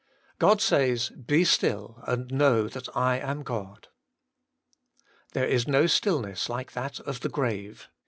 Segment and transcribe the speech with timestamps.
[0.39, 3.89] God says:* Be still, and know that I am God.'
[5.33, 7.87] There is no stillness like that of the grave.